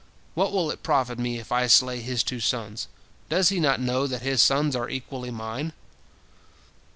[0.33, 2.87] What will it profit me, if I slay his two sons?
[3.29, 5.73] Does he not know that his sons are equally mine?"